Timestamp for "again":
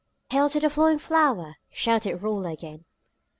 2.53-2.85